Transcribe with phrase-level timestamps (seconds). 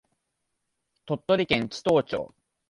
[1.05, 2.33] 鳥取県智頭町